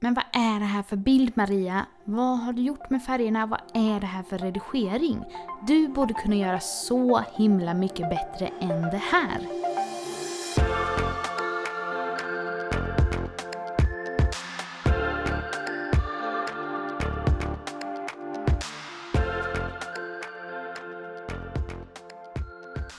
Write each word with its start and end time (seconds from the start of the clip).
Men 0.00 0.14
vad 0.14 0.24
är 0.32 0.60
det 0.60 0.66
här 0.66 0.82
för 0.82 0.96
bild 0.96 1.32
Maria? 1.34 1.86
Vad 2.04 2.38
har 2.38 2.52
du 2.52 2.62
gjort 2.62 2.90
med 2.90 3.02
färgerna? 3.02 3.46
Vad 3.46 3.60
är 3.74 4.00
det 4.00 4.06
här 4.06 4.22
för 4.22 4.38
redigering? 4.38 5.24
Du 5.66 5.88
borde 5.88 6.14
kunna 6.14 6.34
göra 6.36 6.60
så 6.60 7.20
himla 7.36 7.74
mycket 7.74 8.10
bättre 8.10 8.46
än 8.60 8.82
det 8.82 9.02
här. 9.12 9.67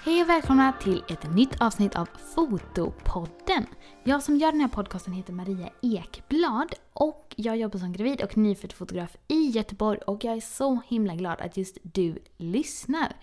Hej 0.04 0.22
och 0.22 0.30
välkomna 0.30 0.74
till 0.74 1.04
ett 1.08 1.36
nytt 1.36 1.62
avsnitt 1.62 1.96
av 1.96 2.10
Fotopodden. 2.36 3.66
Jag 4.04 4.24
som 4.24 4.38
gör 4.38 4.52
den 4.52 4.62
här 4.62 4.68
podcasten 4.68 5.14
heter 5.14 5.34
Maria 5.34 5.70
Ekblad 5.82 6.74
och 6.94 7.34
jag 7.36 7.58
jobbar 7.58 7.80
som 7.80 7.94
gravid 7.94 8.22
och 8.22 8.38
nyfödd 8.38 8.74
fotograf 8.74 9.18
i 9.28 9.50
Göteborg 9.50 10.00
och 10.00 10.24
jag 10.24 10.38
är 10.38 10.42
så 10.42 10.80
himla 10.88 11.16
glad 11.16 11.42
att 11.42 11.58
just 11.58 11.78
du 11.82 12.24
lyssnar. 12.38 13.16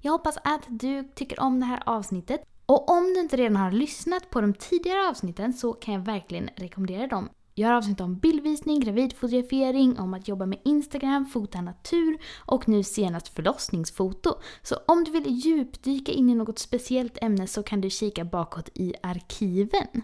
Jag 0.00 0.12
hoppas 0.12 0.38
att 0.44 0.62
du 0.66 1.08
tycker 1.14 1.40
om 1.40 1.60
det 1.60 1.66
här 1.66 1.82
avsnittet 1.86 2.40
och 2.66 2.90
om 2.90 3.14
du 3.14 3.20
inte 3.20 3.36
redan 3.36 3.56
har 3.56 3.72
lyssnat 3.72 4.30
på 4.30 4.40
de 4.40 4.54
tidigare 4.54 5.08
avsnitten 5.08 5.52
så 5.52 5.72
kan 5.72 5.94
jag 5.94 6.00
verkligen 6.00 6.50
rekommendera 6.56 7.06
dem. 7.06 7.28
Jag 7.58 7.68
har 7.68 7.74
avsnitt 7.74 8.00
om 8.00 8.18
bildvisning, 8.18 8.80
gravidfotografering, 8.80 9.98
om 9.98 10.14
att 10.14 10.28
jobba 10.28 10.46
med 10.46 10.58
Instagram, 10.64 11.26
fota 11.26 11.60
natur 11.60 12.18
och 12.38 12.68
nu 12.68 12.82
senast 12.82 13.28
förlossningsfoto. 13.28 14.34
Så 14.62 14.76
om 14.86 15.04
du 15.04 15.10
vill 15.10 15.26
djupdyka 15.26 16.12
in 16.12 16.30
i 16.30 16.34
något 16.34 16.58
speciellt 16.58 17.18
ämne 17.22 17.46
så 17.46 17.62
kan 17.62 17.80
du 17.80 17.90
kika 17.90 18.24
bakåt 18.24 18.68
i 18.74 18.94
arkiven. 19.02 20.02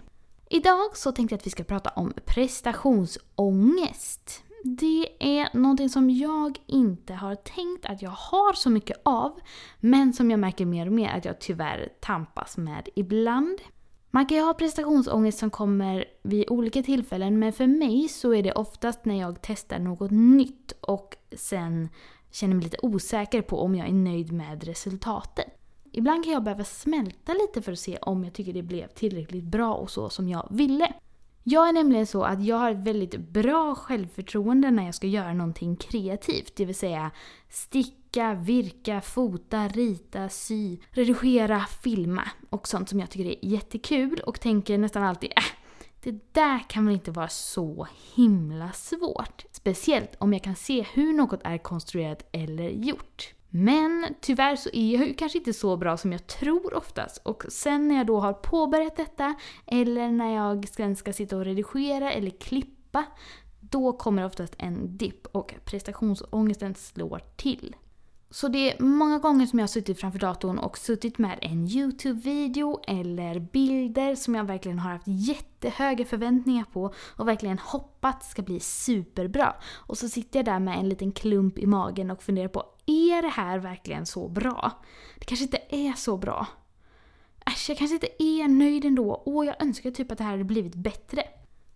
Idag 0.51 0.97
så 0.97 1.13
tänkte 1.13 1.33
jag 1.33 1.39
att 1.39 1.47
vi 1.47 1.51
ska 1.51 1.65
prata 1.65 1.91
om 1.91 2.13
prestationsångest. 2.25 4.43
Det 4.65 5.09
är 5.19 5.57
någonting 5.57 5.89
som 5.89 6.11
jag 6.11 6.59
inte 6.67 7.15
har 7.15 7.35
tänkt 7.35 7.87
att 7.87 8.03
jag 8.03 8.11
har 8.11 8.53
så 8.53 8.71
mycket 8.71 9.01
av, 9.03 9.41
men 9.81 10.13
som 10.13 10.31
jag 10.31 10.41
märker 10.41 10.67
mer 10.67 10.87
och 10.87 10.93
mer 10.93 11.17
att 11.17 11.25
jag 11.25 11.41
tyvärr 11.41 11.89
tampas 12.01 12.57
med 12.57 12.89
ibland. 12.95 13.59
Man 14.15 14.27
kan 14.27 14.39
ju 14.39 14.45
ha 14.45 14.55
prestationsångest 14.55 15.39
som 15.39 15.51
kommer 15.51 16.05
vid 16.23 16.51
olika 16.51 16.83
tillfällen 16.83 17.39
men 17.39 17.53
för 17.53 17.67
mig 17.67 18.09
så 18.09 18.35
är 18.35 18.43
det 18.43 18.53
oftast 18.53 19.05
när 19.05 19.21
jag 19.21 19.39
testar 19.43 19.79
något 19.79 20.11
nytt 20.11 20.73
och 20.81 21.17
sen 21.33 21.89
känner 22.31 22.55
mig 22.55 22.65
lite 22.65 22.77
osäker 22.83 23.43
på 23.43 23.61
om 23.61 23.75
jag 23.75 23.89
är 23.89 23.93
nöjd 23.93 24.33
med 24.33 24.65
resultatet. 24.65 25.47
Ibland 25.93 26.25
kan 26.25 26.33
jag 26.33 26.43
behöva 26.43 26.65
smälta 26.65 27.33
lite 27.33 27.63
för 27.63 27.73
att 27.73 27.79
se 27.79 27.97
om 27.97 28.25
jag 28.25 28.33
tycker 28.33 28.53
det 28.53 28.63
blev 28.63 28.87
tillräckligt 28.87 29.45
bra 29.45 29.75
och 29.75 29.91
så 29.91 30.11
som 30.11 30.29
jag 30.29 30.49
ville. 30.51 30.93
Jag 31.45 31.69
är 31.69 31.73
nämligen 31.73 32.07
så 32.07 32.23
att 32.23 32.45
jag 32.45 32.57
har 32.57 32.71
ett 32.71 32.87
väldigt 32.87 33.17
bra 33.17 33.75
självförtroende 33.75 34.71
när 34.71 34.85
jag 34.85 34.95
ska 34.95 35.07
göra 35.07 35.35
någonting 35.35 35.77
kreativt. 35.77 36.57
Det 36.57 36.65
vill 36.65 36.75
säga 36.75 37.11
sticka, 37.49 38.35
virka, 38.35 39.01
fota, 39.01 39.69
rita, 39.69 40.29
sy, 40.29 40.79
redigera, 40.91 41.61
filma 41.83 42.23
och 42.51 42.69
sånt 42.69 42.89
som 42.89 43.01
jag 43.01 43.11
tycker 43.11 43.31
är 43.31 43.45
jättekul 43.45 44.21
och 44.27 44.41
tänker 44.41 44.79
nästan 44.79 45.03
alltid 45.03 45.31
äh, 45.37 45.45
det 46.03 46.35
där 46.35 46.69
kan 46.69 46.87
väl 46.87 46.95
inte 46.95 47.11
vara 47.11 47.29
så 47.29 47.87
himla 48.15 48.73
svårt. 48.73 49.45
Speciellt 49.53 50.15
om 50.19 50.33
jag 50.33 50.43
kan 50.43 50.57
se 50.57 50.87
hur 50.95 51.13
något 51.13 51.41
är 51.45 51.59
konstruerat 51.59 52.29
eller 52.33 52.69
gjort. 52.69 53.35
Men 53.55 54.15
tyvärr 54.21 54.57
så 54.57 54.71
är 54.73 54.93
jag 54.99 55.09
ju 55.09 55.15
kanske 55.15 55.39
inte 55.39 55.53
så 55.53 55.77
bra 55.77 55.97
som 55.97 56.13
jag 56.13 56.27
tror 56.27 56.75
oftast. 56.75 57.19
Och 57.25 57.45
sen 57.49 57.89
när 57.89 57.97
jag 57.97 58.07
då 58.07 58.21
har 58.21 58.33
påbörjat 58.33 58.97
detta, 58.97 59.35
eller 59.67 60.09
när 60.09 60.35
jag 60.35 60.69
sen 60.69 60.97
ska 60.97 61.13
sitta 61.13 61.37
och 61.37 61.45
redigera 61.45 62.13
eller 62.13 62.31
klippa, 62.31 63.05
då 63.61 63.93
kommer 63.93 64.25
oftast 64.25 64.55
en 64.59 64.97
dipp 64.97 65.27
och 65.27 65.55
prestationsångesten 65.65 66.75
slår 66.75 67.21
till. 67.37 67.77
Så 68.31 68.49
det 68.49 68.73
är 68.73 68.83
många 68.83 69.19
gånger 69.19 69.47
som 69.47 69.59
jag 69.59 69.63
har 69.63 69.69
suttit 69.69 70.01
framför 70.01 70.19
datorn 70.19 70.59
och 70.59 70.79
suttit 70.79 71.19
med 71.19 71.39
en 71.43 71.69
YouTube-video 71.69 72.81
eller 72.87 73.39
bilder 73.41 74.15
som 74.15 74.35
jag 74.35 74.45
verkligen 74.45 74.79
har 74.79 74.91
haft 74.91 75.07
jättehöga 75.07 76.05
förväntningar 76.05 76.65
på 76.73 76.95
och 77.17 77.29
verkligen 77.29 77.59
hoppats 77.59 78.31
ska 78.31 78.43
bli 78.43 78.61
superbra. 78.61 79.55
Och 79.73 79.99
så 79.99 80.09
sitter 80.09 80.39
jag 80.39 80.47
där 80.47 80.59
med 80.59 80.79
en 80.79 80.89
liten 80.89 81.13
klump 81.13 81.59
i 81.59 81.67
magen 81.67 82.11
och 82.11 82.23
funderar 82.23 82.49
på, 82.49 82.65
är 82.87 83.23
det 83.23 83.29
här 83.29 83.59
verkligen 83.59 84.07
så 84.07 84.29
bra? 84.29 84.73
Det 85.19 85.25
kanske 85.25 85.45
inte 85.45 85.61
är 85.69 85.93
så 85.93 86.17
bra. 86.17 86.47
Äsch, 87.47 87.67
jag 87.69 87.79
kanske 87.79 87.95
inte 87.95 88.23
är 88.23 88.49
nöjd 88.49 88.85
ändå. 88.85 89.23
Åh, 89.27 89.47
jag 89.47 89.63
önskar 89.63 89.91
typ 89.91 90.13
att 90.13 90.19
det 90.19 90.25
här 90.25 90.31
hade 90.31 90.45
blivit 90.45 90.75
bättre. 90.75 91.23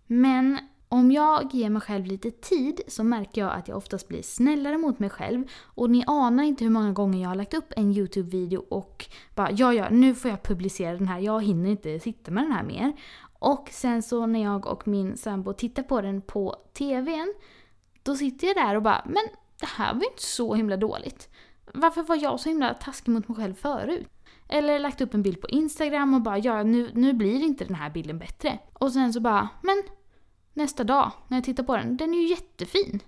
Men 0.07 0.57
om 0.89 1.11
jag 1.11 1.53
ger 1.53 1.69
mig 1.69 1.81
själv 1.81 2.05
lite 2.05 2.31
tid 2.31 2.81
så 2.87 3.03
märker 3.03 3.41
jag 3.41 3.53
att 3.53 3.67
jag 3.67 3.77
oftast 3.77 4.07
blir 4.07 4.21
snällare 4.21 4.77
mot 4.77 4.99
mig 4.99 5.09
själv. 5.09 5.43
Och 5.63 5.89
ni 5.89 6.03
anar 6.07 6.43
inte 6.43 6.63
hur 6.63 6.71
många 6.71 6.91
gånger 6.91 7.21
jag 7.21 7.29
har 7.29 7.35
lagt 7.35 7.53
upp 7.53 7.73
en 7.75 7.91
YouTube-video 7.91 8.65
och 8.69 9.05
bara 9.35 9.51
ja, 9.51 9.73
ja, 9.73 9.89
nu 9.89 10.15
får 10.15 10.31
jag 10.31 10.43
publicera 10.43 10.93
den 10.93 11.07
här. 11.07 11.19
Jag 11.19 11.43
hinner 11.43 11.69
inte 11.69 11.99
sitta 11.99 12.31
med 12.31 12.43
den 12.43 12.51
här 12.51 12.63
mer. 12.63 12.93
Och 13.39 13.69
sen 13.71 14.03
så 14.03 14.25
när 14.25 14.43
jag 14.43 14.67
och 14.67 14.87
min 14.87 15.17
sambo 15.17 15.53
tittar 15.53 15.83
på 15.83 16.01
den 16.01 16.21
på 16.21 16.55
TVn, 16.73 17.33
då 18.03 18.15
sitter 18.15 18.47
jag 18.47 18.55
där 18.55 18.75
och 18.75 18.83
bara 18.83 19.01
men 19.05 19.23
det 19.59 19.65
här 19.65 19.93
var 19.93 20.01
ju 20.01 20.07
inte 20.07 20.23
så 20.23 20.55
himla 20.55 20.77
dåligt. 20.77 21.29
Varför 21.73 22.03
var 22.03 22.15
jag 22.15 22.39
så 22.39 22.49
himla 22.49 22.73
taskig 22.73 23.11
mot 23.11 23.27
mig 23.27 23.37
själv 23.37 23.53
förut? 23.53 24.07
Eller 24.49 24.79
lagt 24.79 25.01
upp 25.01 25.13
en 25.13 25.23
bild 25.23 25.41
på 25.41 25.49
Instagram 25.49 26.13
och 26.13 26.21
bara 26.21 26.37
ja, 26.37 26.63
nu, 26.63 26.91
nu 26.93 27.13
blir 27.13 27.43
inte 27.43 27.65
den 27.65 27.75
här 27.75 27.89
bilden 27.89 28.19
bättre. 28.19 28.59
Och 28.73 28.93
sen 28.93 29.13
så 29.13 29.19
bara, 29.19 29.49
men 29.61 29.83
nästa 30.53 30.83
dag 30.83 31.11
när 31.27 31.37
jag 31.37 31.43
tittar 31.43 31.63
på 31.63 31.77
den. 31.77 31.97
Den 31.97 32.13
är 32.13 32.17
ju 32.17 32.27
jättefin. 32.27 32.99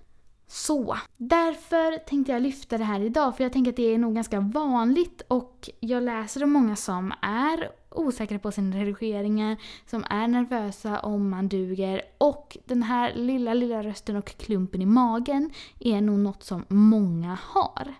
Så, 0.46 0.96
därför 1.16 1.98
tänkte 1.98 2.32
jag 2.32 2.42
lyfta 2.42 2.78
det 2.78 2.84
här 2.84 3.00
idag 3.00 3.36
för 3.36 3.44
jag 3.44 3.52
tänker 3.52 3.70
att 3.70 3.76
det 3.76 3.94
är 3.94 3.98
nog 3.98 4.14
ganska 4.14 4.40
vanligt 4.40 5.22
och 5.28 5.70
jag 5.80 6.02
läser 6.02 6.44
om 6.44 6.52
många 6.52 6.76
som 6.76 7.12
är 7.22 7.70
osäkra 7.90 8.38
på 8.38 8.52
sina 8.52 8.76
redigeringar, 8.76 9.56
som 9.86 10.04
är 10.10 10.28
nervösa 10.28 11.00
om 11.00 11.30
man 11.30 11.48
duger 11.48 12.02
och 12.18 12.56
den 12.64 12.82
här 12.82 13.14
lilla, 13.14 13.54
lilla 13.54 13.82
rösten 13.82 14.16
och 14.16 14.24
klumpen 14.24 14.82
i 14.82 14.86
magen 14.86 15.50
är 15.80 16.00
nog 16.00 16.18
något 16.18 16.42
som 16.42 16.64
många 16.68 17.38
har. 17.42 17.94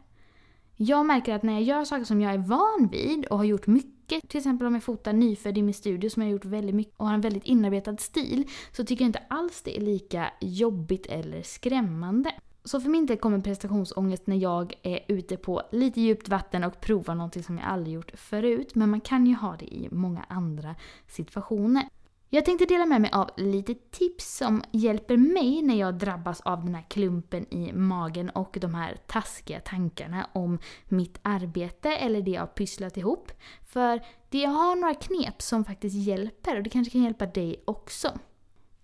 Jag 0.76 1.06
märker 1.06 1.34
att 1.34 1.42
när 1.42 1.52
jag 1.52 1.62
gör 1.62 1.84
saker 1.84 2.04
som 2.04 2.20
jag 2.20 2.34
är 2.34 2.38
van 2.38 2.88
vid 2.92 3.26
och 3.26 3.38
har 3.38 3.44
gjort 3.44 3.66
mycket. 3.66 4.28
Till 4.28 4.38
exempel 4.38 4.66
om 4.66 4.74
jag 4.74 4.82
fotar 4.82 5.12
nyfödd 5.12 5.58
i 5.58 5.62
min 5.62 5.74
studio 5.74 6.10
som 6.10 6.22
jag 6.22 6.28
har 6.28 6.32
gjort 6.32 6.44
väldigt 6.44 6.74
mycket 6.74 6.94
och 6.96 7.06
har 7.06 7.14
en 7.14 7.20
väldigt 7.20 7.44
inarbetad 7.44 7.96
stil 7.96 8.48
så 8.72 8.84
tycker 8.84 9.04
jag 9.04 9.08
inte 9.08 9.22
alls 9.28 9.62
det 9.62 9.76
är 9.76 9.80
lika 9.80 10.30
jobbigt 10.40 11.06
eller 11.06 11.42
skrämmande. 11.42 12.32
Så 12.64 12.80
för 12.80 12.88
min 12.88 13.06
del 13.06 13.18
kommer 13.18 13.40
prestationsångest 13.40 14.26
när 14.26 14.36
jag 14.36 14.74
är 14.82 15.00
ute 15.08 15.36
på 15.36 15.62
lite 15.72 16.00
djupt 16.00 16.28
vatten 16.28 16.64
och 16.64 16.80
provar 16.80 17.14
någonting 17.14 17.42
som 17.42 17.58
jag 17.58 17.66
aldrig 17.66 17.94
gjort 17.94 18.12
förut. 18.14 18.74
Men 18.74 18.90
man 18.90 19.00
kan 19.00 19.26
ju 19.26 19.34
ha 19.34 19.56
det 19.56 19.74
i 19.74 19.88
många 19.90 20.24
andra 20.28 20.74
situationer. 21.06 21.84
Jag 22.32 22.44
tänkte 22.44 22.64
dela 22.64 22.86
med 22.86 23.00
mig 23.00 23.10
av 23.12 23.30
lite 23.36 23.74
tips 23.74 24.36
som 24.36 24.62
hjälper 24.72 25.16
mig 25.16 25.62
när 25.62 25.74
jag 25.74 25.98
drabbas 25.98 26.40
av 26.40 26.64
den 26.64 26.74
här 26.74 26.84
klumpen 26.88 27.54
i 27.54 27.72
magen 27.72 28.30
och 28.30 28.58
de 28.60 28.74
här 28.74 28.96
taskiga 29.06 29.60
tankarna 29.60 30.28
om 30.32 30.58
mitt 30.88 31.18
arbete 31.22 31.88
eller 31.88 32.22
det 32.22 32.30
jag 32.30 32.40
har 32.40 32.46
pysslat 32.46 32.96
ihop. 32.96 33.32
För 33.68 34.00
det 34.28 34.38
jag 34.38 34.50
har 34.50 34.76
några 34.76 34.94
knep 34.94 35.42
som 35.42 35.64
faktiskt 35.64 35.96
hjälper 35.96 36.56
och 36.56 36.62
det 36.62 36.70
kanske 36.70 36.92
kan 36.92 37.02
hjälpa 37.02 37.26
dig 37.26 37.62
också. 37.64 38.08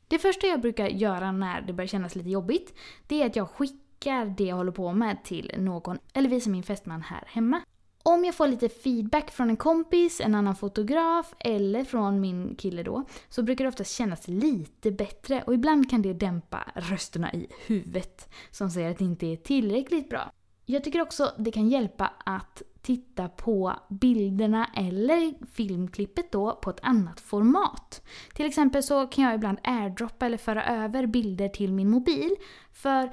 Det 0.09 0.19
första 0.19 0.47
jag 0.47 0.61
brukar 0.61 0.87
göra 0.87 1.33
när 1.33 1.61
det 1.61 1.73
börjar 1.73 1.89
kännas 1.89 2.15
lite 2.17 2.31
jobbigt, 2.31 2.75
det 3.07 3.23
är 3.23 3.27
att 3.27 3.37
jag 3.37 3.51
skickar 3.51 4.27
det 4.27 4.45
jag 4.45 4.57
håller 4.57 4.73
på 4.73 4.93
med 4.93 5.25
till 5.25 5.53
någon, 5.59 5.99
eller 6.13 6.29
visar 6.29 6.51
min 6.51 6.63
fästman 6.63 7.03
här 7.03 7.25
hemma. 7.27 7.61
Om 8.03 8.25
jag 8.25 8.35
får 8.35 8.47
lite 8.49 8.69
feedback 8.69 9.31
från 9.31 9.51
en 9.51 9.57
kompis, 9.57 10.21
en 10.21 10.35
annan 10.35 10.57
fotograf 10.57 11.35
eller 11.39 11.85
från 11.85 12.21
min 12.21 12.55
kille 12.57 12.83
då 12.83 13.05
så 13.29 13.43
brukar 13.43 13.65
det 13.65 13.69
oftast 13.69 13.97
kännas 13.97 14.29
lite 14.29 14.91
bättre 14.91 15.43
och 15.47 15.55
ibland 15.55 15.91
kan 15.91 16.03
det 16.03 16.13
dämpa 16.13 16.73
rösterna 16.75 17.33
i 17.33 17.47
huvudet 17.67 18.29
som 18.51 18.71
säger 18.71 18.91
att 18.91 18.99
det 18.99 19.05
inte 19.05 19.27
är 19.27 19.37
tillräckligt 19.37 20.11
bra. 20.11 20.31
Jag 20.67 20.85
tycker 20.85 21.01
också 21.01 21.33
det 21.39 21.53
kan 21.53 21.69
hjälpa 21.69 22.13
att 22.25 22.63
titta 22.87 23.29
på 23.29 23.73
bilderna 23.89 24.71
eller 24.75 25.47
filmklippet 25.47 26.33
då 26.33 26.59
på 26.63 26.71
ett 26.71 26.81
annat 26.83 27.21
format. 27.21 28.03
Till 28.35 28.47
exempel 28.47 28.83
så 28.83 29.07
kan 29.07 29.25
jag 29.25 29.35
ibland 29.35 29.59
airdroppa 29.63 30.27
eller 30.27 30.37
föra 30.37 30.65
över 30.65 31.07
bilder 31.07 31.49
till 31.49 31.73
min 31.73 31.91
mobil. 31.91 32.31
För 32.73 33.11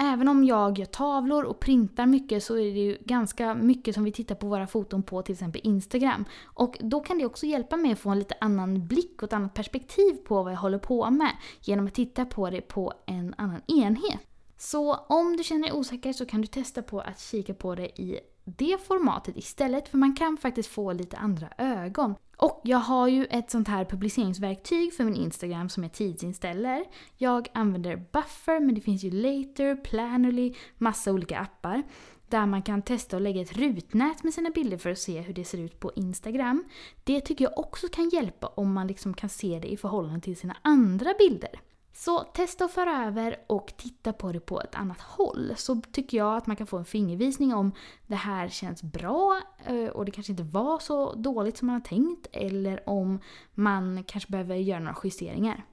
Även 0.00 0.28
om 0.28 0.44
jag 0.44 0.78
gör 0.78 0.86
tavlor 0.86 1.44
och 1.44 1.60
printar 1.60 2.06
mycket 2.06 2.42
så 2.42 2.54
är 2.54 2.74
det 2.74 2.80
ju 2.80 2.98
ganska 3.04 3.54
mycket 3.54 3.94
som 3.94 4.04
vi 4.04 4.12
tittar 4.12 4.34
på 4.34 4.46
våra 4.46 4.66
foton 4.66 5.02
på 5.02 5.22
till 5.22 5.32
exempel 5.32 5.60
Instagram. 5.64 6.24
Och 6.44 6.78
då 6.80 7.00
kan 7.00 7.18
det 7.18 7.26
också 7.26 7.46
hjälpa 7.46 7.76
mig 7.76 7.92
att 7.92 7.98
få 7.98 8.10
en 8.10 8.18
lite 8.18 8.34
annan 8.40 8.86
blick 8.86 9.22
och 9.22 9.28
ett 9.28 9.32
annat 9.32 9.54
perspektiv 9.54 10.14
på 10.14 10.42
vad 10.42 10.52
jag 10.52 10.58
håller 10.58 10.78
på 10.78 11.10
med 11.10 11.30
genom 11.60 11.86
att 11.86 11.94
titta 11.94 12.24
på 12.24 12.50
det 12.50 12.60
på 12.60 12.92
en 13.06 13.34
annan 13.38 13.60
enhet. 13.66 14.20
Så 14.58 14.94
om 14.94 15.36
du 15.36 15.44
känner 15.44 15.62
dig 15.62 15.72
osäker 15.72 16.12
så 16.12 16.26
kan 16.26 16.40
du 16.40 16.46
testa 16.46 16.82
på 16.82 17.00
att 17.00 17.20
kika 17.20 17.54
på 17.54 17.74
det 17.74 18.00
i 18.00 18.20
det 18.56 18.86
formatet 18.86 19.36
istället 19.36 19.88
för 19.88 19.98
man 19.98 20.16
kan 20.16 20.36
faktiskt 20.36 20.68
få 20.68 20.92
lite 20.92 21.16
andra 21.16 21.48
ögon. 21.58 22.14
Och 22.36 22.60
jag 22.64 22.78
har 22.78 23.08
ju 23.08 23.24
ett 23.24 23.50
sånt 23.50 23.68
här 23.68 23.84
publiceringsverktyg 23.84 24.94
för 24.94 25.04
min 25.04 25.16
Instagram 25.16 25.68
som 25.68 25.82
jag 25.82 25.92
tidsinställer. 25.92 26.84
Jag 27.16 27.48
använder 27.54 27.96
Buffer 27.96 28.60
men 28.60 28.74
det 28.74 28.80
finns 28.80 29.04
ju 29.04 29.10
Later, 29.10 29.76
Planoly, 29.76 30.54
massa 30.78 31.12
olika 31.12 31.38
appar. 31.38 31.82
Där 32.28 32.46
man 32.46 32.62
kan 32.62 32.82
testa 32.82 33.16
att 33.16 33.22
lägga 33.22 33.40
ett 33.42 33.56
rutnät 33.56 34.22
med 34.22 34.34
sina 34.34 34.50
bilder 34.50 34.78
för 34.78 34.90
att 34.90 34.98
se 34.98 35.20
hur 35.20 35.34
det 35.34 35.44
ser 35.44 35.58
ut 35.58 35.80
på 35.80 35.92
Instagram. 35.96 36.64
Det 37.04 37.20
tycker 37.20 37.44
jag 37.44 37.58
också 37.58 37.88
kan 37.88 38.08
hjälpa 38.08 38.46
om 38.46 38.72
man 38.72 38.86
liksom 38.86 39.14
kan 39.14 39.28
se 39.28 39.58
det 39.62 39.72
i 39.72 39.76
förhållande 39.76 40.20
till 40.20 40.36
sina 40.36 40.56
andra 40.62 41.14
bilder. 41.18 41.60
Så 42.00 42.20
testa 42.20 42.64
att 42.64 42.72
föra 42.72 43.06
över 43.06 43.36
och 43.46 43.72
titta 43.76 44.12
på 44.12 44.32
det 44.32 44.40
på 44.40 44.60
ett 44.60 44.74
annat 44.74 45.00
håll. 45.00 45.52
Så 45.56 45.80
tycker 45.92 46.16
jag 46.16 46.36
att 46.36 46.46
man 46.46 46.56
kan 46.56 46.66
få 46.66 46.76
en 46.76 46.84
fingervisning 46.84 47.54
om 47.54 47.72
det 48.06 48.14
här 48.14 48.48
känns 48.48 48.82
bra 48.82 49.40
eh, 49.64 49.86
och 49.86 50.04
det 50.04 50.10
kanske 50.10 50.32
inte 50.32 50.42
var 50.42 50.78
så 50.78 51.12
dåligt 51.12 51.56
som 51.56 51.66
man 51.66 51.74
har 51.74 51.80
tänkt. 51.80 52.26
Eller 52.32 52.88
om 52.88 53.20
man 53.54 54.04
kanske 54.04 54.30
behöver 54.30 54.54
göra 54.54 54.78
några 54.78 54.96
justeringar. 55.04 55.64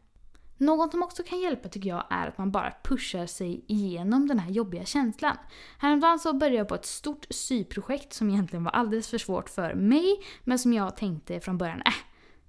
Något 0.57 0.92
som 0.92 1.04
också 1.04 1.24
kan 1.24 1.39
hjälpa 1.39 1.69
tycker 1.69 1.89
jag 1.89 2.04
är 2.10 2.27
att 2.27 2.38
man 2.38 2.51
bara 2.51 2.74
pushar 2.83 3.25
sig 3.25 3.66
igenom 3.68 4.27
den 4.27 4.39
här 4.39 4.51
jobbiga 4.51 4.86
känslan. 4.86 5.38
Häromdagen 5.80 6.19
så 6.19 6.33
började 6.33 6.57
jag 6.57 6.68
på 6.68 6.75
ett 6.75 6.86
stort 6.86 7.25
syprojekt 7.30 8.13
som 8.13 8.30
egentligen 8.30 8.63
var 8.63 8.72
alldeles 8.72 9.07
för 9.07 9.18
svårt 9.18 9.50
för 9.50 9.74
mig 9.74 10.24
men 10.44 10.60
som 10.60 10.74
jag 10.74 10.95
tänkte 10.98 11.39
från 11.39 11.57
början, 11.57 11.81
äh, 11.86 11.94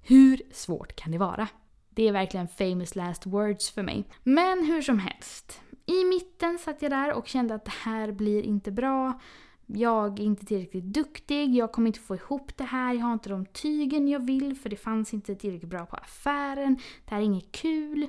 hur 0.03 0.43
svårt 0.53 0.97
kan 0.97 1.13
det 1.13 1.19
vara? 1.19 1.49
Det 1.97 2.09
är 2.09 2.13
verkligen 2.13 2.49
famous 2.49 2.95
last 2.95 3.27
words 3.27 3.71
för 3.71 3.83
mig. 3.83 4.05
Men 4.23 4.65
hur 4.65 4.83
som 4.83 4.99
helst. 4.99 5.61
I 5.87 6.05
mitten 6.05 6.59
satt 6.59 6.83
jag 6.83 6.91
där 6.91 7.13
och 7.13 7.29
kände 7.29 7.55
att 7.55 7.65
det 7.65 7.75
här 7.85 8.13
blir 8.13 8.43
inte 8.43 8.73
bra. 8.73 9.21
Jag 9.67 10.21
är 10.21 10.25
inte 10.25 10.47
tillräckligt 10.47 10.85
duktig, 10.85 11.55
jag 11.55 11.73
kommer 11.73 11.87
inte 11.87 12.01
få 12.01 12.15
ihop 12.15 12.57
det 12.57 12.65
här, 12.65 12.95
jag 12.95 13.03
har 13.03 13.13
inte 13.13 13.29
de 13.29 13.47
tygen 13.47 14.09
jag 14.09 14.27
vill 14.27 14.57
för 14.57 14.69
det 14.69 14.77
fanns 14.77 15.15
inte 15.15 15.35
tillräckligt 15.35 15.71
bra 15.71 15.87
på 15.87 15.97
affären, 15.97 16.79
det 17.05 17.11
här 17.11 17.21
är 17.21 17.25
inget 17.25 17.53
kul. 17.53 18.07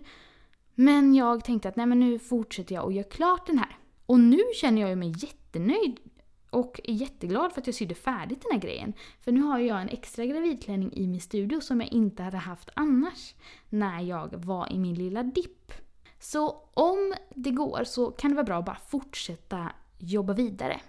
Men 0.75 1.15
jag 1.15 1.43
tänkte 1.43 1.69
att 1.69 1.75
nej 1.75 1.85
men 1.85 1.99
nu 1.99 2.19
fortsätter 2.19 2.75
jag 2.75 2.85
och 2.85 2.93
gör 2.93 3.03
klart 3.03 3.47
den 3.47 3.57
här. 3.57 3.77
Och 4.05 4.19
nu 4.19 4.39
känner 4.55 4.81
jag 4.81 4.97
mig 4.97 5.13
jättenöjd 5.17 5.99
och 6.49 6.81
är 6.83 6.93
jätteglad 6.93 7.53
för 7.53 7.61
att 7.61 7.67
jag 7.67 7.75
sydde 7.75 7.95
färdigt 7.95 8.41
den 8.41 8.51
här 8.51 8.59
grejen. 8.59 8.93
För 9.19 9.31
nu 9.31 9.41
har 9.41 9.59
jag 9.59 9.81
en 9.81 9.89
extra 9.89 10.25
gravidklänning 10.25 10.93
i 10.93 11.07
min 11.07 11.21
studio 11.21 11.61
som 11.61 11.81
jag 11.81 11.93
inte 11.93 12.23
hade 12.23 12.37
haft 12.37 12.69
annars 12.73 13.35
när 13.69 14.01
jag 14.01 14.35
var 14.35 14.73
i 14.73 14.79
min 14.79 14.95
lilla 14.95 15.23
dipp. 15.23 15.71
Så 16.19 16.49
om 16.73 17.13
det 17.35 17.51
går 17.51 17.83
så 17.83 18.11
kan 18.11 18.31
det 18.31 18.35
vara 18.35 18.45
bra 18.45 18.57
att 18.57 18.65
bara 18.65 18.79
fortsätta 18.87 19.71
jobba 19.97 20.33
vidare. 20.33 20.81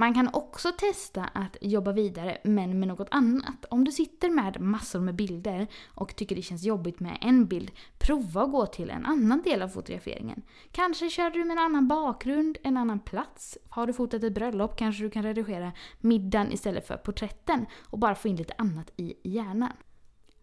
Man 0.00 0.14
kan 0.14 0.30
också 0.32 0.72
testa 0.72 1.24
att 1.24 1.56
jobba 1.60 1.92
vidare 1.92 2.38
men 2.44 2.78
med 2.78 2.88
något 2.88 3.08
annat. 3.10 3.64
Om 3.70 3.84
du 3.84 3.92
sitter 3.92 4.30
med 4.30 4.60
massor 4.60 5.00
med 5.00 5.14
bilder 5.14 5.66
och 5.86 6.16
tycker 6.16 6.36
det 6.36 6.42
känns 6.42 6.64
jobbigt 6.64 7.00
med 7.00 7.18
en 7.20 7.46
bild, 7.46 7.70
prova 7.98 8.42
att 8.42 8.50
gå 8.50 8.66
till 8.66 8.90
en 8.90 9.06
annan 9.06 9.42
del 9.42 9.62
av 9.62 9.68
fotograferingen. 9.68 10.42
Kanske 10.72 11.10
kör 11.10 11.30
du 11.30 11.44
med 11.44 11.58
en 11.58 11.64
annan 11.64 11.88
bakgrund, 11.88 12.58
en 12.62 12.76
annan 12.76 13.00
plats. 13.00 13.58
Har 13.68 13.86
du 13.86 13.92
fotat 13.92 14.22
ett 14.22 14.34
bröllop 14.34 14.76
kanske 14.76 15.02
du 15.02 15.10
kan 15.10 15.22
redigera 15.22 15.72
middagen 16.00 16.52
istället 16.52 16.86
för 16.86 16.96
porträtten 16.96 17.66
och 17.90 17.98
bara 17.98 18.14
få 18.14 18.28
in 18.28 18.36
lite 18.36 18.54
annat 18.58 18.90
i 18.96 19.14
hjärnan. 19.22 19.72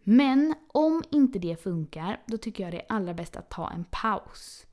Men 0.04 0.56
om 0.68 1.04
inte 1.12 1.40
det 1.40 1.63
funkar, 1.63 2.22
då 2.25 2.38
tycker 2.38 2.63
jag 2.63 2.74
det 2.74 2.80
är 2.80 2.86
allra 2.90 3.13
bäst 3.13 3.36
att 3.36 3.50
ta 3.50 3.69
en 3.69 3.86
paus. 3.92 4.64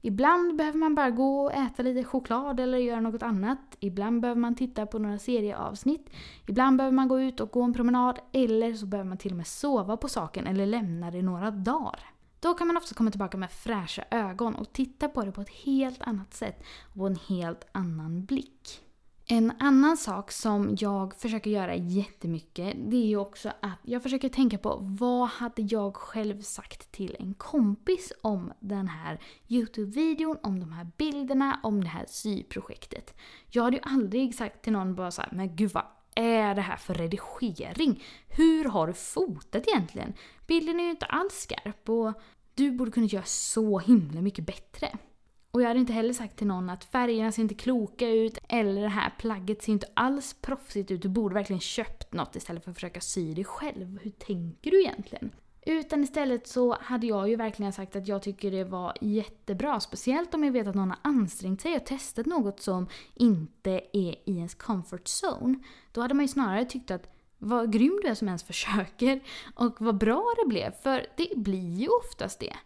Ibland 0.00 0.56
behöver 0.56 0.78
man 0.78 0.94
bara 0.94 1.10
gå 1.10 1.44
och 1.44 1.52
äta 1.52 1.82
lite 1.82 2.04
choklad 2.04 2.60
eller 2.60 2.78
göra 2.78 3.00
något 3.00 3.22
annat. 3.22 3.76
Ibland 3.80 4.20
behöver 4.20 4.40
man 4.40 4.54
titta 4.54 4.86
på 4.86 4.98
några 4.98 5.18
serieavsnitt. 5.18 6.10
Ibland 6.46 6.76
behöver 6.76 6.94
man 6.94 7.08
gå 7.08 7.20
ut 7.20 7.40
och 7.40 7.50
gå 7.50 7.62
en 7.62 7.74
promenad 7.74 8.18
eller 8.32 8.74
så 8.74 8.86
behöver 8.86 9.08
man 9.08 9.18
till 9.18 9.30
och 9.30 9.36
med 9.36 9.46
sova 9.46 9.96
på 9.96 10.08
saken 10.08 10.46
eller 10.46 10.66
lämna 10.66 11.10
det 11.10 11.22
några 11.22 11.50
dagar. 11.50 12.00
Då 12.40 12.54
kan 12.54 12.66
man 12.66 12.76
ofta 12.76 12.94
komma 12.94 13.10
tillbaka 13.10 13.36
med 13.36 13.50
fräscha 13.50 14.04
ögon 14.10 14.54
och 14.54 14.72
titta 14.72 15.08
på 15.08 15.24
det 15.24 15.32
på 15.32 15.40
ett 15.40 15.54
helt 15.64 16.02
annat 16.02 16.34
sätt 16.34 16.62
och 16.88 16.94
på 16.94 17.06
en 17.06 17.18
helt 17.28 17.66
annan 17.72 18.24
blick. 18.24 18.87
En 19.30 19.52
annan 19.58 19.96
sak 19.96 20.32
som 20.32 20.76
jag 20.80 21.14
försöker 21.14 21.50
göra 21.50 21.74
jättemycket 21.74 22.76
det 22.76 22.96
är 22.96 23.06
ju 23.06 23.16
också 23.16 23.52
att 23.62 23.78
jag 23.82 24.02
försöker 24.02 24.28
tänka 24.28 24.58
på 24.58 24.78
vad 24.80 25.28
hade 25.28 25.62
jag 25.62 25.96
själv 25.96 26.42
sagt 26.42 26.92
till 26.92 27.16
en 27.18 27.34
kompis 27.34 28.12
om 28.22 28.52
den 28.60 28.88
här 28.88 29.20
Youtube-videon, 29.48 30.36
om 30.42 30.60
de 30.60 30.72
här 30.72 30.86
bilderna, 30.96 31.60
om 31.62 31.84
det 31.84 31.88
här 31.88 32.04
syprojektet. 32.08 33.14
Jag 33.50 33.62
hade 33.62 33.76
ju 33.76 33.82
aldrig 33.82 34.34
sagt 34.34 34.62
till 34.62 34.72
någon 34.72 34.94
bara 34.94 35.10
såhär, 35.10 35.30
men 35.32 35.56
gud 35.56 35.72
vad 35.72 35.86
är 36.14 36.54
det 36.54 36.62
här 36.62 36.76
för 36.76 36.94
redigering? 36.94 38.02
Hur 38.28 38.64
har 38.64 38.86
du 38.86 38.92
fotat 38.92 39.68
egentligen? 39.68 40.12
Bilden 40.46 40.80
är 40.80 40.84
ju 40.84 40.90
inte 40.90 41.06
alls 41.06 41.34
skarp 41.34 41.88
och 41.88 42.12
du 42.54 42.70
borde 42.70 42.90
kunna 42.90 43.06
göra 43.06 43.24
så 43.24 43.78
himla 43.78 44.20
mycket 44.20 44.46
bättre. 44.46 44.98
Och 45.50 45.62
jag 45.62 45.68
hade 45.68 45.80
inte 45.80 45.92
heller 45.92 46.12
sagt 46.12 46.36
till 46.36 46.46
någon 46.46 46.70
att 46.70 46.84
färgerna 46.84 47.32
ser 47.32 47.42
inte 47.42 47.54
kloka 47.54 48.08
ut 48.08 48.38
eller 48.48 48.82
det 48.82 48.88
här 48.88 49.14
plagget 49.18 49.62
ser 49.62 49.72
inte 49.72 49.86
alls 49.94 50.36
proffsigt 50.40 50.90
ut. 50.90 51.02
Du 51.02 51.08
borde 51.08 51.34
verkligen 51.34 51.60
köpt 51.60 52.12
något 52.12 52.36
istället 52.36 52.64
för 52.64 52.70
att 52.70 52.76
försöka 52.76 53.00
sy 53.00 53.34
det 53.34 53.44
själv. 53.44 53.98
Hur 54.02 54.10
tänker 54.10 54.70
du 54.70 54.80
egentligen? 54.80 55.30
Utan 55.66 56.04
istället 56.04 56.46
så 56.46 56.76
hade 56.80 57.06
jag 57.06 57.28
ju 57.28 57.36
verkligen 57.36 57.72
sagt 57.72 57.96
att 57.96 58.08
jag 58.08 58.22
tycker 58.22 58.50
det 58.50 58.64
var 58.64 58.96
jättebra. 59.00 59.80
Speciellt 59.80 60.34
om 60.34 60.44
jag 60.44 60.52
vet 60.52 60.66
att 60.66 60.74
någon 60.74 60.90
har 60.90 60.98
ansträngt 61.02 61.60
sig 61.60 61.76
och 61.76 61.86
testat 61.86 62.26
något 62.26 62.60
som 62.60 62.86
inte 63.14 63.70
är 63.92 64.14
i 64.24 64.36
ens 64.36 64.54
comfort 64.54 65.04
zone. 65.22 65.58
Då 65.92 66.00
hade 66.00 66.14
man 66.14 66.24
ju 66.24 66.28
snarare 66.28 66.64
tyckt 66.64 66.90
att 66.90 67.14
vad 67.38 67.72
grym 67.72 68.00
du 68.02 68.08
är 68.08 68.14
som 68.14 68.28
ens 68.28 68.42
försöker 68.46 69.20
och 69.54 69.80
vad 69.80 69.98
bra 69.98 70.34
det 70.42 70.48
blev. 70.48 70.72
För 70.72 71.06
det 71.16 71.36
blir 71.36 71.74
ju 71.74 71.88
oftast 71.88 72.40
det. 72.40 72.56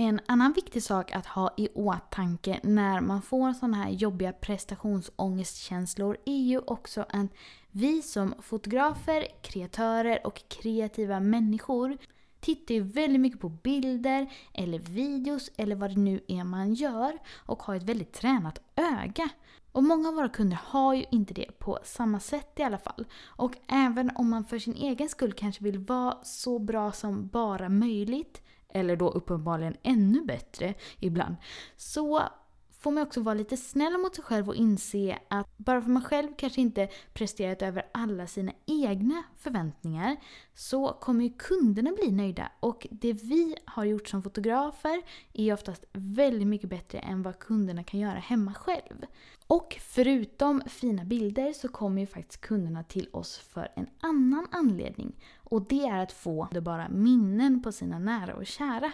En 0.00 0.20
annan 0.26 0.52
viktig 0.52 0.82
sak 0.82 1.12
att 1.12 1.26
ha 1.26 1.54
i 1.56 1.68
åtanke 1.74 2.60
när 2.62 3.00
man 3.00 3.22
får 3.22 3.52
sådana 3.52 3.76
här 3.76 3.90
jobbiga 3.90 4.32
prestationsångestkänslor 4.32 6.16
är 6.24 6.42
ju 6.42 6.58
också 6.58 7.06
att 7.08 7.26
vi 7.70 8.02
som 8.02 8.34
fotografer, 8.42 9.26
kreatörer 9.42 10.26
och 10.26 10.42
kreativa 10.48 11.20
människor 11.20 11.98
tittar 12.40 12.74
ju 12.74 12.80
väldigt 12.80 13.20
mycket 13.20 13.40
på 13.40 13.48
bilder 13.48 14.32
eller 14.54 14.78
videos 14.78 15.50
eller 15.56 15.76
vad 15.76 15.90
det 15.90 16.00
nu 16.00 16.20
är 16.28 16.44
man 16.44 16.74
gör 16.74 17.18
och 17.36 17.62
har 17.62 17.74
ett 17.74 17.82
väldigt 17.82 18.12
tränat 18.12 18.60
öga. 18.76 19.28
Och 19.72 19.84
många 19.84 20.08
av 20.08 20.14
våra 20.14 20.28
kunder 20.28 20.58
har 20.64 20.94
ju 20.94 21.04
inte 21.10 21.34
det 21.34 21.58
på 21.58 21.78
samma 21.84 22.20
sätt 22.20 22.52
i 22.56 22.62
alla 22.62 22.78
fall. 22.78 23.06
Och 23.24 23.52
även 23.68 24.10
om 24.16 24.30
man 24.30 24.44
för 24.44 24.58
sin 24.58 24.74
egen 24.74 25.08
skull 25.08 25.32
kanske 25.32 25.64
vill 25.64 25.78
vara 25.78 26.18
så 26.22 26.58
bra 26.58 26.92
som 26.92 27.28
bara 27.28 27.68
möjligt 27.68 28.42
eller 28.74 28.96
då 28.96 29.10
uppenbarligen 29.10 29.76
ännu 29.82 30.24
bättre 30.24 30.74
ibland, 31.00 31.36
så 31.76 32.28
får 32.78 32.90
man 32.90 33.02
också 33.02 33.20
vara 33.20 33.34
lite 33.34 33.56
snäll 33.56 33.98
mot 33.98 34.14
sig 34.14 34.24
själv 34.24 34.48
och 34.48 34.54
inse 34.54 35.18
att 35.28 35.58
bara 35.58 35.82
för 35.82 35.90
man 35.90 36.02
själv 36.02 36.28
kanske 36.36 36.60
inte 36.60 36.88
presterat 37.12 37.62
över 37.62 37.86
alla 37.92 38.26
sina 38.26 38.52
egna 38.66 39.22
förväntningar 39.36 40.16
så 40.54 40.88
kommer 40.88 41.24
ju 41.24 41.30
kunderna 41.38 41.92
bli 41.92 42.10
nöjda. 42.10 42.52
Och 42.60 42.86
det 42.90 43.12
vi 43.12 43.56
har 43.64 43.84
gjort 43.84 44.08
som 44.08 44.22
fotografer 44.22 45.02
är 45.32 45.52
oftast 45.52 45.84
väldigt 45.92 46.48
mycket 46.48 46.70
bättre 46.70 46.98
än 46.98 47.22
vad 47.22 47.38
kunderna 47.38 47.84
kan 47.84 48.00
göra 48.00 48.18
hemma 48.18 48.54
själv. 48.54 49.06
Och 49.46 49.76
förutom 49.80 50.62
fina 50.66 51.04
bilder 51.04 51.52
så 51.52 51.68
kommer 51.68 52.00
ju 52.00 52.06
faktiskt 52.06 52.40
kunderna 52.40 52.84
till 52.84 53.08
oss 53.12 53.38
för 53.38 53.72
en 53.76 53.86
annan 54.00 54.46
anledning. 54.50 55.12
Och 55.38 55.62
det 55.62 55.86
är 55.86 56.02
att 56.02 56.12
få 56.12 56.48
bara 56.62 56.88
minnen 56.88 57.62
på 57.62 57.72
sina 57.72 57.98
nära 57.98 58.34
och 58.34 58.46
kära. 58.46 58.92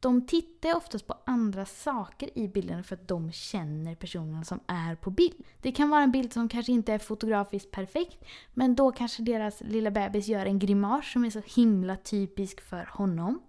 De 0.00 0.26
tittar 0.26 0.76
oftast 0.76 1.06
på 1.06 1.14
andra 1.26 1.66
saker 1.66 2.38
i 2.38 2.48
bilden 2.48 2.84
för 2.84 2.94
att 2.96 3.08
de 3.08 3.32
känner 3.32 3.94
personen 3.94 4.44
som 4.44 4.60
är 4.66 4.94
på 4.94 5.10
bild. 5.10 5.44
Det 5.60 5.72
kan 5.72 5.90
vara 5.90 6.02
en 6.02 6.12
bild 6.12 6.32
som 6.32 6.48
kanske 6.48 6.72
inte 6.72 6.92
är 6.92 6.98
fotografiskt 6.98 7.70
perfekt 7.70 8.24
men 8.54 8.74
då 8.74 8.92
kanske 8.92 9.22
deras 9.22 9.60
lilla 9.60 9.90
bebis 9.90 10.28
gör 10.28 10.46
en 10.46 10.58
grimas 10.58 11.12
som 11.12 11.24
är 11.24 11.30
så 11.30 11.42
himla 11.56 11.96
typisk 11.96 12.60
för 12.60 12.88
honom. 12.92 13.42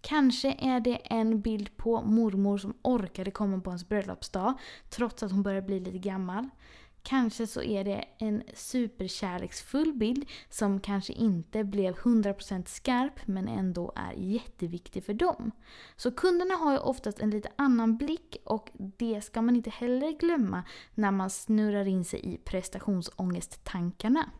Kanske 0.00 0.56
är 0.58 0.80
det 0.80 0.96
en 0.96 1.40
bild 1.40 1.76
på 1.76 2.02
mormor 2.02 2.58
som 2.58 2.74
orkade 2.82 3.30
komma 3.30 3.60
på 3.60 3.70
hans 3.70 3.88
bröllopsdag 3.88 4.54
trots 4.90 5.22
att 5.22 5.32
hon 5.32 5.42
börjar 5.42 5.62
bli 5.62 5.80
lite 5.80 5.98
gammal. 5.98 6.48
Kanske 7.02 7.46
så 7.46 7.62
är 7.62 7.84
det 7.84 8.04
en 8.18 8.42
superkärleksfull 8.54 9.92
bild 9.92 10.24
som 10.48 10.80
kanske 10.80 11.12
inte 11.12 11.64
blev 11.64 11.94
100% 11.94 12.64
skarp 12.66 13.26
men 13.26 13.48
ändå 13.48 13.92
är 13.96 14.12
jätteviktig 14.12 15.04
för 15.04 15.14
dem. 15.14 15.50
Så 15.96 16.10
kunderna 16.10 16.54
har 16.54 16.72
ju 16.72 16.78
oftast 16.78 17.20
en 17.20 17.30
lite 17.30 17.50
annan 17.56 17.96
blick 17.96 18.36
och 18.44 18.70
det 18.74 19.20
ska 19.20 19.42
man 19.42 19.56
inte 19.56 19.70
heller 19.70 20.18
glömma 20.18 20.64
när 20.94 21.10
man 21.10 21.30
snurrar 21.30 21.88
in 21.88 22.04
sig 22.04 22.34
i 22.34 22.38
prestationsångesttankarna. 22.38 24.30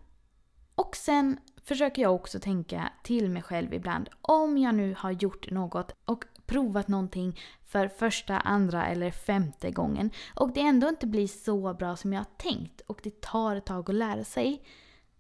Och 0.74 0.96
sen 0.96 1.38
försöker 1.70 2.02
jag 2.02 2.14
också 2.14 2.40
tänka 2.40 2.92
till 3.02 3.30
mig 3.30 3.42
själv 3.42 3.74
ibland 3.74 4.08
om 4.22 4.58
jag 4.58 4.74
nu 4.74 4.94
har 4.98 5.10
gjort 5.10 5.50
något 5.50 5.92
och 6.04 6.24
provat 6.46 6.88
någonting 6.88 7.40
för 7.66 7.88
första, 7.88 8.38
andra 8.38 8.86
eller 8.86 9.10
femte 9.10 9.70
gången 9.70 10.10
och 10.34 10.52
det 10.52 10.60
ändå 10.60 10.88
inte 10.88 11.06
blir 11.06 11.26
så 11.26 11.74
bra 11.74 11.96
som 11.96 12.12
jag 12.12 12.20
har 12.20 12.36
tänkt 12.36 12.80
och 12.80 13.00
det 13.02 13.20
tar 13.20 13.56
ett 13.56 13.66
tag 13.66 13.90
att 13.90 13.96
lära 13.96 14.24
sig. 14.24 14.62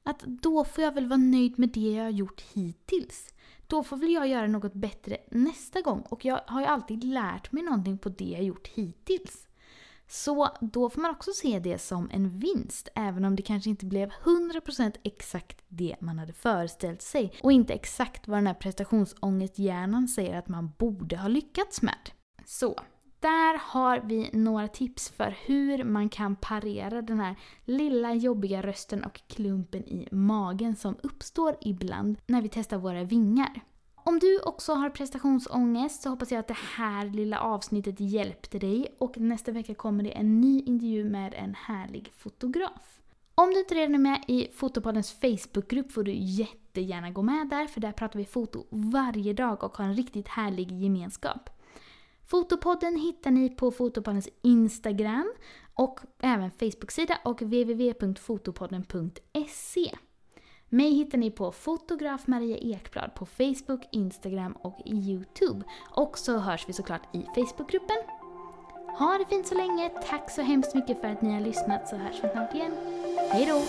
Att 0.02 0.20
då 0.20 0.64
får 0.64 0.84
jag 0.84 0.94
väl 0.94 1.06
vara 1.06 1.16
nöjd 1.16 1.58
med 1.58 1.68
det 1.68 1.92
jag 1.92 2.04
har 2.04 2.10
gjort 2.10 2.40
hittills. 2.40 3.34
Då 3.66 3.82
får 3.82 3.96
väl 3.96 4.12
jag 4.12 4.28
göra 4.28 4.46
något 4.46 4.74
bättre 4.74 5.16
nästa 5.30 5.80
gång 5.80 6.00
och 6.00 6.24
jag 6.24 6.40
har 6.46 6.60
ju 6.60 6.66
alltid 6.66 7.04
lärt 7.04 7.52
mig 7.52 7.62
någonting 7.62 7.98
på 7.98 8.08
det 8.08 8.24
jag 8.24 8.42
gjort 8.42 8.68
hittills. 8.68 9.48
Så 10.12 10.48
då 10.60 10.90
får 10.90 11.00
man 11.00 11.10
också 11.10 11.30
se 11.32 11.58
det 11.58 11.78
som 11.78 12.10
en 12.12 12.38
vinst, 12.38 12.88
även 12.94 13.24
om 13.24 13.36
det 13.36 13.42
kanske 13.42 13.70
inte 13.70 13.86
blev 13.86 14.10
100% 14.10 14.94
exakt 15.02 15.64
det 15.68 15.96
man 16.00 16.18
hade 16.18 16.32
föreställt 16.32 17.02
sig 17.02 17.32
och 17.42 17.52
inte 17.52 17.72
exakt 17.72 18.28
vad 18.28 18.38
den 18.38 18.46
här 18.46 18.54
prestationsångesthjärnan 18.54 20.08
säger 20.08 20.38
att 20.38 20.48
man 20.48 20.72
borde 20.78 21.16
ha 21.16 21.28
lyckats 21.28 21.82
med. 21.82 22.10
Så, 22.44 22.80
där 23.20 23.60
har 23.62 24.00
vi 24.00 24.30
några 24.32 24.68
tips 24.68 25.10
för 25.10 25.36
hur 25.46 25.84
man 25.84 26.08
kan 26.08 26.36
parera 26.36 27.02
den 27.02 27.20
här 27.20 27.36
lilla 27.64 28.14
jobbiga 28.14 28.62
rösten 28.62 29.04
och 29.04 29.20
klumpen 29.26 29.88
i 29.88 30.08
magen 30.12 30.76
som 30.76 30.96
uppstår 31.02 31.56
ibland 31.60 32.18
när 32.26 32.42
vi 32.42 32.48
testar 32.48 32.78
våra 32.78 33.04
vingar. 33.04 33.60
Om 34.04 34.18
du 34.18 34.40
också 34.40 34.74
har 34.74 34.90
prestationsångest 34.90 36.02
så 36.02 36.08
hoppas 36.08 36.32
jag 36.32 36.40
att 36.40 36.48
det 36.48 36.58
här 36.76 37.04
lilla 37.04 37.40
avsnittet 37.40 38.00
hjälpte 38.00 38.58
dig 38.58 38.96
och 38.98 39.18
nästa 39.18 39.52
vecka 39.52 39.74
kommer 39.74 40.04
det 40.04 40.10
en 40.10 40.40
ny 40.40 40.60
intervju 40.60 41.04
med 41.04 41.34
en 41.34 41.54
härlig 41.54 42.12
fotograf. 42.16 43.00
Om 43.34 43.50
du 43.50 43.60
inte 43.60 43.74
redan 43.74 43.94
är 43.94 43.98
med 43.98 44.24
i 44.28 44.48
Fotopoddens 44.54 45.12
Facebookgrupp 45.12 45.92
får 45.92 46.04
du 46.04 46.12
jättegärna 46.14 47.10
gå 47.10 47.22
med 47.22 47.48
där 47.48 47.66
för 47.66 47.80
där 47.80 47.92
pratar 47.92 48.18
vi 48.18 48.24
foto 48.24 48.66
varje 48.70 49.32
dag 49.32 49.64
och 49.64 49.76
har 49.76 49.84
en 49.84 49.94
riktigt 49.94 50.28
härlig 50.28 50.72
gemenskap. 50.72 51.50
Fotopodden 52.26 52.96
hittar 52.96 53.30
ni 53.30 53.48
på 53.48 53.70
Fotopoddens 53.70 54.28
Instagram 54.42 55.32
och 55.74 56.00
även 56.20 56.50
Facebook-sida 56.50 57.18
och 57.24 57.42
www.fotopodden.se. 57.42 59.96
Mig 60.72 60.90
hittar 60.94 61.18
ni 61.18 61.30
på 61.30 61.52
fotograf 61.52 62.26
Maria 62.26 62.56
Ekblad 62.56 63.14
på 63.14 63.26
Facebook, 63.26 63.88
Instagram 63.90 64.52
och 64.52 64.78
Youtube. 64.86 65.64
Och 65.90 66.18
så 66.18 66.38
hörs 66.38 66.68
vi 66.68 66.72
såklart 66.72 67.14
i 67.14 67.22
Facebookgruppen. 67.34 67.96
Ha 68.98 69.18
det 69.18 69.26
fint 69.26 69.46
så 69.46 69.54
länge, 69.54 69.88
tack 69.88 70.30
så 70.30 70.42
hemskt 70.42 70.74
mycket 70.74 71.00
för 71.00 71.08
att 71.08 71.22
ni 71.22 71.32
har 71.32 71.40
lyssnat 71.40 71.88
så 71.88 71.96
hörs 71.96 72.24
vi 72.24 72.28
snart 72.28 72.54
igen. 72.54 72.72
Hejdå! 73.30 73.62